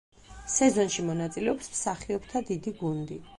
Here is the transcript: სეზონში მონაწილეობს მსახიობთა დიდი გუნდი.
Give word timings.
სეზონში 0.53 1.05
მონაწილეობს 1.09 1.69
მსახიობთა 1.75 2.43
დიდი 2.53 2.75
გუნდი. 2.81 3.21